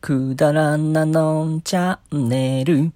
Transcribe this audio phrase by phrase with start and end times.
[0.00, 2.92] くだらんなのんチャンネル。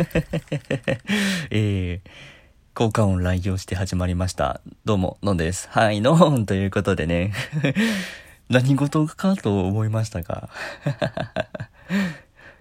[1.50, 2.08] えー、
[2.74, 4.60] 効果音来用して始まりました。
[4.84, 5.68] どうも、のんです。
[5.70, 7.32] はい、のん ということでね。
[8.50, 10.50] 何事かと思いましたが。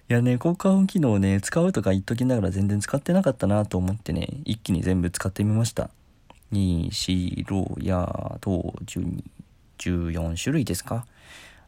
[0.09, 5.91] いやね、効果音機能ね、使うとか言っときながら全然使ってなかったなと思ってね、一気に全部使ってみました。
[6.49, 9.23] に、し、ろ、や、と、12、
[9.77, 11.05] 14種類ですか？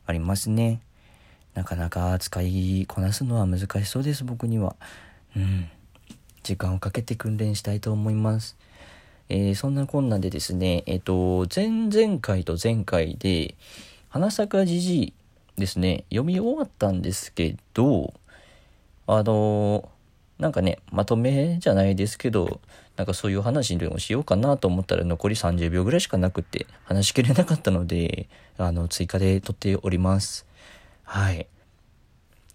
[0.07, 0.81] ありますね。
[1.53, 4.75] なかなか使いこなすのは難しそうです、僕には。
[5.35, 5.69] うん。
[6.41, 8.57] 時間をかけて訓練したいと思います。
[9.29, 13.53] えーそんなこんなでですね、えっ、と、前々回と前回で、
[14.09, 15.13] 花咲じじい
[15.57, 18.15] ですね、読み終わったんですけど、
[19.07, 19.89] あの
[20.41, 22.61] なんかね、まとめじゃないですけど、
[22.97, 28.27] なんかそういう話をしようかなと思ったら残り30秒ぐらいしかなくて話しきれなかったので、
[28.57, 30.47] あの、追加で撮っております。
[31.03, 31.47] はい。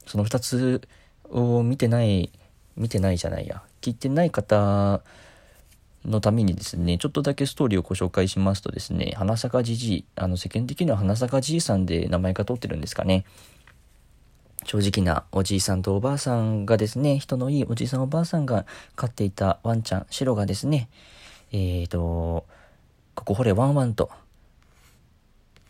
[0.04, 0.82] その2つ
[1.30, 2.32] を見てない、
[2.76, 5.00] 見てないじゃないや、聞いてない方
[6.04, 13.24] のためにですね、ちょっとだけストーリーをご紹介しますとですね、花咲じじい、あの世間的には花咲じいさんで名前が取ってるんですかね。
[14.66, 20.88] 正直なおじいさんとおばあさんがですね、人のいいおじいさんおばあさんが飼っていたワンちゃん、シロがですね、
[21.52, 22.44] えーと、
[23.14, 24.10] ここ掘れワンワンと、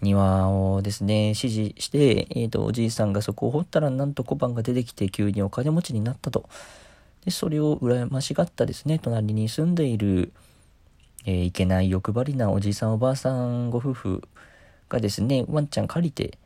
[0.01, 6.49] 庭をですね、指示して、えーと、おじいさんがそこを掘ったらなんと小判が出てきて急にお金持ちになったと。
[7.27, 10.33] で、それを羨ましがったですね、隣に住んでいる、
[11.27, 14.23] えーいけない欲張りなおじいさんおばあさんご夫婦
[14.89, 16.39] がですね、ワンちゃん借りて、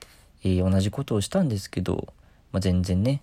[0.43, 2.12] えー同じことをしたんですけど、
[2.53, 3.20] まあ、全然ね、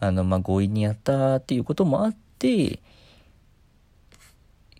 [0.00, 2.80] あの、ま、強引にやったっていうこともあって、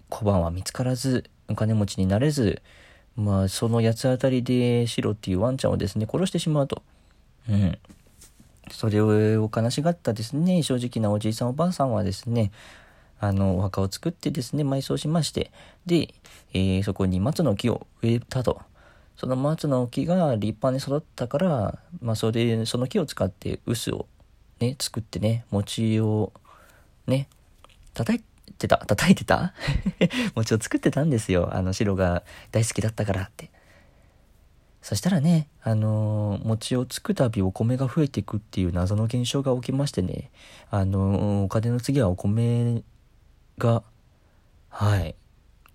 [0.08, 2.62] 小判は見つからず、お金持ちになれず、
[3.16, 6.82] まあ、その八つ当たりで、シロっていうワンちゃんをですね、殺してしまうと。
[7.48, 7.78] うん。
[8.70, 12.50] それを悲しがったですね、正直なおじいさんおばあさんはですね、
[13.18, 15.50] あの、お墓を作ってですね、埋葬しまして、
[15.86, 16.14] で、
[16.52, 18.60] えーそこに松の木を植えたと。
[19.16, 24.06] その松の木が立派に育ったから、まあ、それで、その木を使って臼を
[24.60, 26.32] ね、作ってね、餅を
[27.06, 27.28] ね、
[27.94, 28.22] 叩い
[28.58, 29.54] てた叩いてた？
[30.34, 31.54] 餅を作ってたんですよ。
[31.54, 33.50] あの、白が大好きだったからって。
[34.86, 40.30] そしたらね、あの餅をつくたびお米が増えていくっていう謎の現象が起きましてね、
[40.70, 42.84] あのお金の次はお米
[43.58, 43.82] が、
[44.68, 45.16] はい、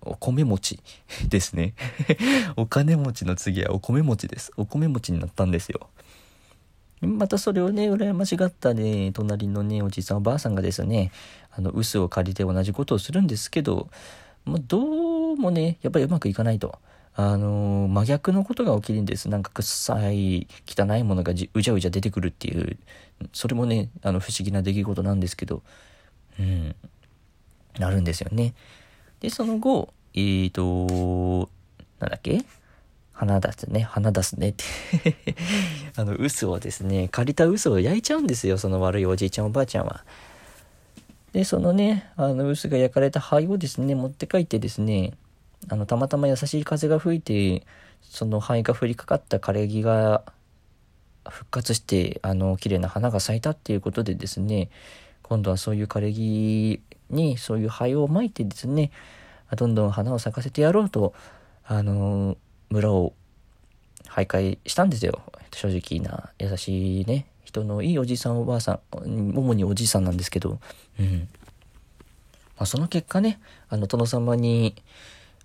[0.02, 0.80] お米餅
[1.28, 1.74] ですね。
[2.56, 4.52] お金持ちの次はお米餅です。
[4.56, 5.88] お米餅になったんですよ。
[7.00, 11.10] またそれをね、羨ましがったね、隣のね、おじいさんおばあさんがですね、
[11.50, 13.88] あの、臼を借りて同じことをするんですけど、
[14.44, 16.78] まあ、どうもね、やっぱりうまくいかないと。
[17.14, 19.28] あの真逆のことが起きるんです。
[19.28, 22.78] なんか臭い、汚いものがじうじゃうじゃ出てくるっていう、
[23.34, 25.62] それもね、あの、不思議な出来事なんですけど、
[26.40, 26.74] うん、
[27.78, 28.54] なるんですよね。
[29.22, 31.48] で、その後、えーと、
[32.00, 32.44] なんだっけ？
[33.12, 34.64] 花出すね、花出すねって。
[35.94, 40.04] あの、嘘をですね、借りた嘘を焼いちゃうんですよ、その悪いおじいちゃんおばあちゃんは。
[41.32, 45.12] で、そのね、あの、臼が焼かれた灰をですね、持って帰ってですね、
[45.68, 47.64] あの、たまたま優しい風が吹いて、
[48.02, 50.24] その灰が降りかかった枯れ木が
[51.28, 54.68] 復活して、あの、綺麗な花が咲いたっていうことでですね、
[55.22, 56.80] 今度はそういう枯れ木
[57.12, 58.90] にそういう灰をまいてですね、
[59.56, 61.14] どんどん花を咲かせてやろうと、
[61.64, 62.36] あの、
[62.70, 63.12] 村を
[64.06, 65.22] 徘徊したんですよ。
[65.52, 70.58] 正直な、優しいね、人のいいおじいさんおばあさん、主におじいさんなんですけど、
[70.98, 71.28] うん。
[72.56, 74.74] まあ、その結果ね、あの、殿様に、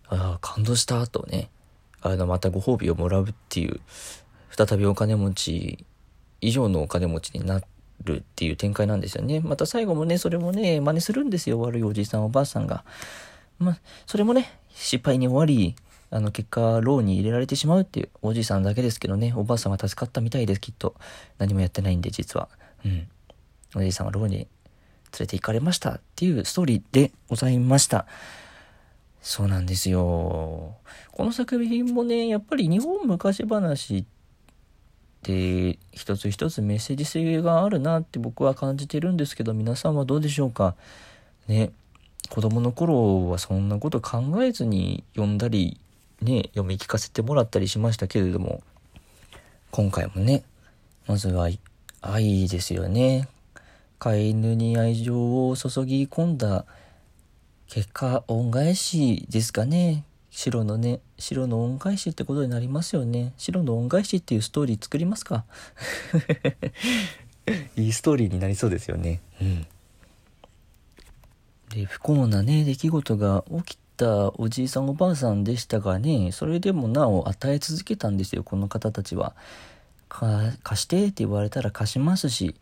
[0.08, 1.50] ああ、感動したとね、
[2.02, 3.82] あの、またご褒美をもらうっていう、
[4.50, 5.86] 再びお金持ち
[6.42, 7.68] 以上のお金持ちになって
[8.03, 9.40] るっていう展開なんですよね。
[9.40, 12.83] また最後もね、それもね、真似するんですよ、悪いおじいさんおばあさんが。
[13.60, 15.75] まあ、それもね、失敗に終わり、
[16.10, 20.95] あの、結果、牢に入れられてしまうっていう、おじいさんだけですけどね、おばあさんは助かったみたいです、きっと。
[21.38, 22.50] 何もやってないんで、実は。
[22.86, 23.07] うん。
[23.75, 24.48] おじいさんは牢に連
[25.19, 28.06] れて行かれましたっていうストーリーでございました。
[29.22, 30.77] そうなんですよ。
[31.12, 34.17] この作品もね、やっぱり日本昔話って
[35.24, 40.75] 一つ一つメッセージ性があるなって僕は感じてるんですけど、皆さんはどうでしょうか？
[41.48, 41.72] ね、
[42.30, 45.80] 子供の頃はそんなこと考えずに読んだり、
[46.22, 48.62] ね、読み聞かせてもらったりしましたけれども、
[49.72, 50.44] 今回もね、
[51.08, 51.50] まずは
[52.02, 53.28] 愛ですよね。
[54.00, 56.66] 飼い犬に愛情を注ぎ込んだ
[57.68, 60.04] 結果恩返しですかね
[60.38, 63.34] 白のね白の恩返しってことになりますよね。
[63.38, 65.45] 白の恩返しっていうストーリー作りますか？
[67.75, 69.19] いいストーリーになりそうですよね。
[69.42, 69.66] うん。
[71.69, 79.36] で不幸なね出来事が起きたおじいさんおばあさんでしたがねそれでもなお与え続けたんですよこの方たちは。
[80.07, 82.56] 貸してって言われたら貸しますし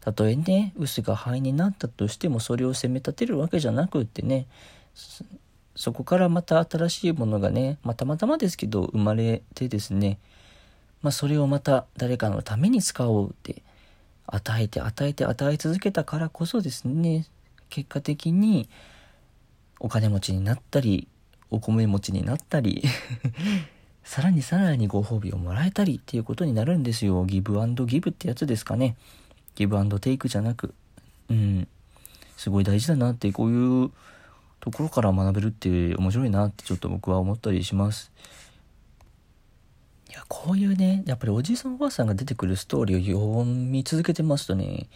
[0.00, 4.46] たとえね臼が灰になったとしてもそれを責め立てるわけじゃなくってね
[5.76, 10.18] そこからまた新しいものがね、まあ、たまたまですけど生まれてですね、
[11.02, 13.62] まあ、それをまた誰かのために使おうって
[14.26, 17.26] 与えて与えて与え続けたからこそですね
[17.68, 18.68] 結果的に
[19.78, 21.06] お金持ちになったり
[21.50, 22.82] お米持ちになったり
[24.02, 27.24] さらにさらにご褒美をもらえたりっていうことになるんですよ。
[27.24, 28.96] ギブギブってやつですかね。
[29.56, 30.74] ギブテイクじゃなく
[31.28, 31.68] うん
[32.36, 33.90] すごい大事だなってこういう
[34.66, 38.12] ところから学べるって面白いなってちょっと僕は思ったりします
[40.10, 44.88] いやこういうねやっぱりおじいさんおばあさんが出てくるストーリーを読み続けてますとね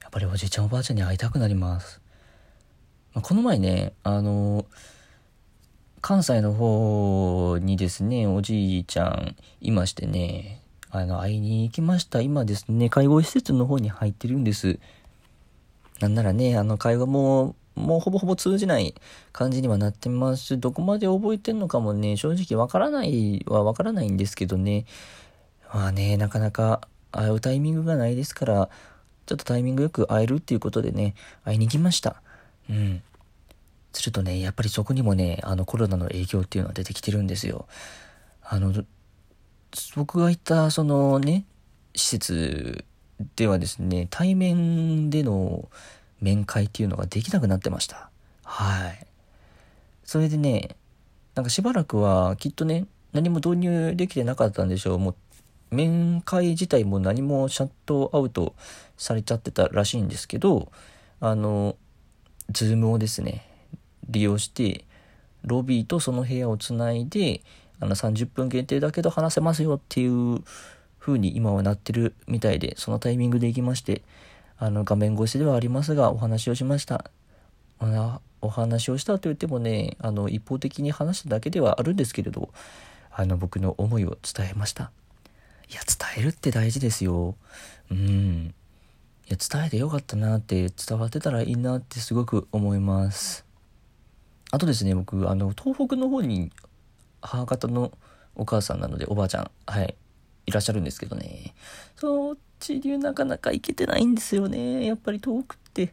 [0.00, 2.02] やっぱりおじいちゃんおばあちゃんに会いたくなります
[3.14, 4.64] まあ、この前ね、あの、
[6.00, 12.22] 関西の方にですね、おじいちゃんいましてね、あの、会いに行きました。
[12.22, 14.78] 今ですね、介護施設の方に入ってるんです。
[16.00, 18.94] なんならね、あの、会話も、もうほぼほぼ通じない
[19.32, 24.84] 感じにはなってますし、どこまで覚えてんのかもね、正直わからないはわからないんですけどね。
[25.72, 28.68] まあね、なかなか会うタイミングがないですから、
[29.26, 31.14] ちょっとタイミングよく会えるっていうことでね、
[31.44, 32.22] 会いに行きました。
[32.68, 33.02] うん。
[33.92, 37.66] するとね、やっぱりそこにもね、あのコロナの影響っていうのは出てきてるんですよ。
[38.42, 38.72] あの、
[39.96, 41.44] 僕が行ったそのね、
[41.94, 42.84] 施設
[43.36, 45.68] ではですね、対面での
[46.22, 48.08] 面会っていうのができなくなってました。
[48.44, 49.06] はい。
[50.04, 50.76] それでね、
[51.34, 54.98] なんかしばらくはきっとね、何も導入できてなかったんでしょう。
[54.98, 55.14] もう
[55.74, 58.54] 面会自体も何もシャットアウト
[58.96, 60.70] されちゃってたらしいんですけど、
[61.20, 61.76] あの、
[62.50, 63.48] Zoomをですね、
[64.08, 64.84] 利用して、
[65.42, 67.40] ロビーとその部屋をつないで、
[67.80, 70.44] あの30分限定だけど話せますよっていう
[71.00, 74.02] 風に今はなってるみたいで、そのタイミングで行きまして、
[74.58, 77.10] あの画面越しではありますが、お話をしました。
[78.40, 82.50] お話をしたと言ってもね、あの一方的に話しただけではあるんですけれど、
[83.10, 84.90] あの僕の思いを伝えました。
[85.70, 87.34] いや、伝えるって大事ですよ。
[87.90, 88.54] うん。
[89.28, 93.44] いや伝えてよかったなって伝わってたらいいなってすごく思います
[94.50, 96.50] あとですね僕あの東北の方に
[97.20, 97.92] 母方の
[98.34, 99.94] お母さんなのでおばあちゃんはい
[100.46, 101.54] いらっしゃるんですけどね
[101.96, 104.86] そっちになかなか行けてないんですよね。
[104.86, 105.92] やっぱり遠くって。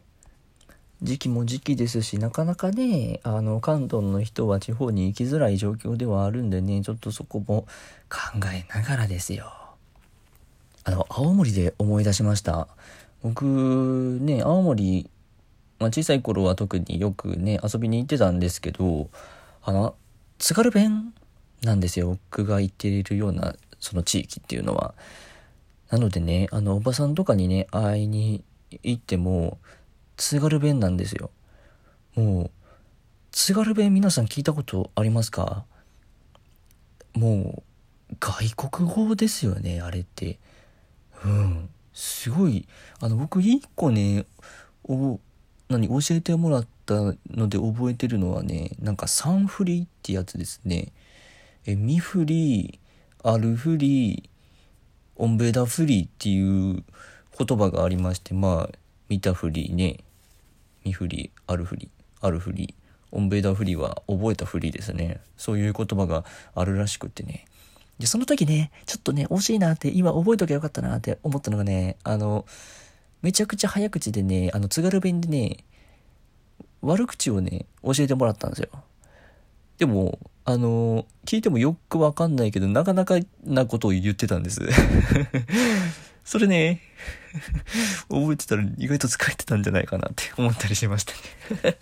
[1.02, 7.66] 時期も時期ですしなかなかねあの関東の人は地方に行きづらい状況ではあるんでねちょっとそこも
[8.10, 9.50] 考えながらですよ。
[10.84, 12.68] あの青森で思い出しました。
[13.22, 15.10] 僕ね青森、
[15.78, 19.08] まあ、小さい頃は特によくね遊びに行ってたんですけど
[19.62, 19.94] あの
[20.38, 21.14] 津軽弁
[21.62, 22.18] なんですよ。
[22.30, 24.94] 僕が行っているようなその地域っていうのは。
[25.90, 28.44] なのでねあのおばさんとかにね会いに
[28.82, 29.58] 行っても
[30.16, 31.30] 津軽弁なんですよ。
[32.14, 32.50] もう
[33.32, 35.64] 津軽弁皆さん聞いたことありますか？
[37.14, 37.62] も
[38.10, 40.38] う外国語ですよねあれって。
[41.24, 41.68] うん。
[41.92, 42.66] すごい、
[43.00, 44.24] あの、僕一個ね、
[44.84, 45.18] お、
[45.68, 46.94] 何、教えてもらった
[47.28, 50.92] ので覚えてるのはね、なんかサンフリってやつですね。
[51.66, 52.78] え、ミフリ、
[53.22, 54.29] アルフリ、
[55.20, 56.82] オンベダフリーっていう
[57.38, 58.78] 言葉がありまして、まあ、
[59.10, 59.98] ミタフリね、
[60.82, 61.90] ミフリ、アルフリ、
[62.22, 62.74] アルフリ、
[63.12, 65.20] オンベダフリーは覚えたフリですね。
[65.36, 66.24] そういう言葉が
[66.54, 67.44] あるらしくってね。
[67.98, 72.46] で、その時ね、ちょっとね、惜しいなって、今覚えときゃよかったなって思ったのがね、あの、
[73.20, 75.64] めちゃくちゃ早口でね、あの、津軽弁でね、
[76.80, 78.70] 悪口をね、教えてもらったんですよ。
[79.76, 80.18] でも、
[80.52, 84.60] あの、聞いてもよくわかんないけど、なかなかなことを言ってたんです。
[86.24, 86.80] それね、
[88.08, 91.12] 覚えてたら意外と使えてたんじゃないかなって思ったりしました
[91.68, 91.76] ね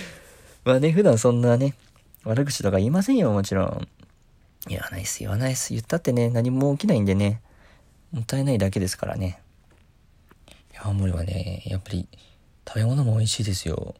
[0.64, 1.74] まあね、普段そんなね、
[2.24, 3.88] 悪口とか言いませんよ、もちろん。
[4.68, 5.72] 言わないっす、言わないっす。
[5.72, 7.40] 言ったってね、何も起きないんでね、
[8.12, 9.40] もったいないだけですからね。
[10.72, 12.06] いや、青森はね、やっぱり
[12.66, 13.96] 食べ物も美味しいですよ。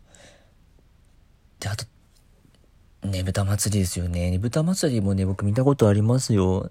[1.59, 1.85] で、あと、
[3.03, 4.31] ねぶた祭りですよね。
[4.31, 6.71] ねぶた祭りもね、僕見たことありますよ。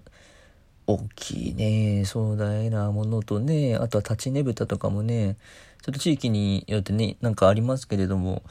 [0.86, 5.36] 大きいね、壮大なものとね、あとは立ちねぶたとかもね、
[5.82, 8.42] ちょっと地域によってね、なんかありますけれども、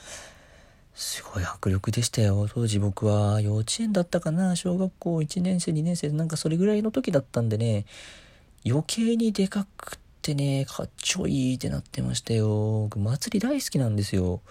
[0.94, 2.48] すごい迫力でしたよ。
[2.54, 7.86] 当時僕は幼稚園だったかな小学校1年生、2年生、なんかそれぐらいの時だったんでね、
[8.66, 12.84] 余計にでかくってね、かっちょいいってなってましたよ。
[12.84, 14.42] 僕祭り大好きなんですよ。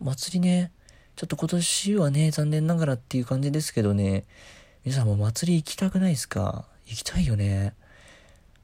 [0.00, 0.72] 祭りね、
[1.16, 4.24] ちょっと今年はね、残念ながらっていう感じですけどね、
[4.84, 6.66] 皆さんも祭り行きたくないですか？
[6.84, 7.74] 行きたいよね。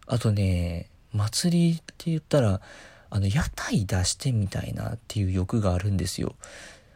[0.06, 2.60] あとね、祭りって言ったら、
[3.08, 6.34] あの、屋台出してみたいなっていう欲があるんですよ。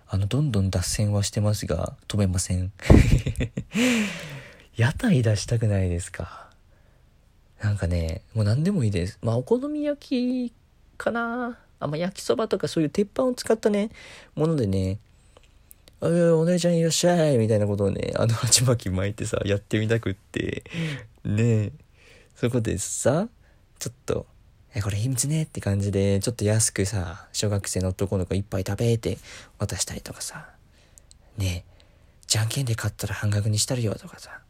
[0.06, 2.70] あの、どんどん脱線はしてますが、止めません。
[4.76, 6.50] 屋台出したくないですか？
[7.62, 9.18] なんかね、もう何でもいいです。
[9.22, 10.52] まあ、お好み焼き
[10.98, 13.88] かなあ、まあ、焼きそばとかそういう鉄板を使ったね、
[14.34, 14.98] ものでね、
[16.00, 20.64] あお姉ちゃんいらっしゃいみたいなことをね、あの鉢巻き巻いてさ、やってみたくって、
[21.24, 21.42] ね。
[21.42, 21.72] え、
[22.34, 23.28] そこでさ、
[23.78, 24.26] ちょっと、
[24.74, 29.18] え、これ秘密ねって感じで、ちょっと安くさ、小学生の男の子一杯食べて
[29.58, 30.50] 渡したりとかさ、
[31.38, 31.64] ね。
[31.66, 31.76] え、
[32.26, 34.40] じゃんけんで買ったら半額にしたるよとかさ、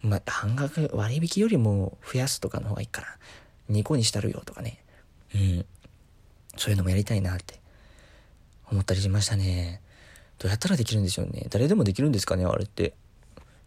[0.00, 3.08] まあ、半額、割引よりも増やすとかの方がいいから、
[3.70, 4.82] 2個にしたるよとかね、
[5.34, 5.66] うん、
[6.56, 7.60] そういうのもやりたいなって
[8.70, 9.80] 思ったりしましたね。
[10.38, 11.46] どうやったらできるんでしょうね。
[11.50, 12.94] 誰でもできるんですかね、あれって。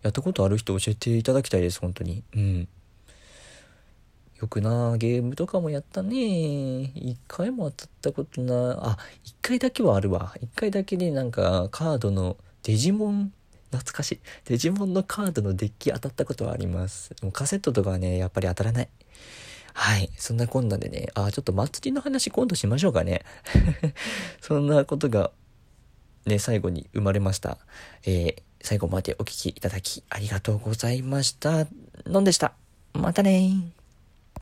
[0.04, 2.24] やったことある人教えていただきたいです、本当に。
[2.36, 2.68] うん。
[4.42, 6.16] よくなゲームとかもやったね
[6.94, 13.34] 一回も当たったことなあ一回だけはあるわ一回だけでなんかカードのデジモン
[13.72, 18.90] 懐かしいデジモンのカードのデッキ当たったことはありますもうカセットとかはねやっぱり当たらない
[19.80, 20.10] はい。
[20.18, 23.22] そんなこんなでねあちょっと祭りの話今度しましょうかね。
[24.42, 25.30] そんなことが
[26.26, 27.60] ね最後に生まれました。
[28.04, 31.68] えー、最後までお聴きいただきありがとうございました。
[32.08, 32.54] のんでした。
[32.94, 33.77] またね